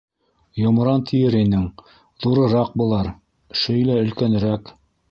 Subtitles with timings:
[0.61, 1.67] Йомран тиер инең,
[2.25, 3.13] ҙурыраҡ былар,
[3.63, 4.79] шөйлә өлкәнерәк.